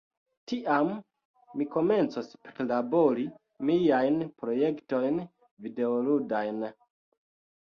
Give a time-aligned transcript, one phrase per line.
[0.51, 0.87] tiam
[1.59, 3.27] mi komencos prilabori
[3.71, 5.21] miajn projektojn
[5.69, 6.67] videoludajn.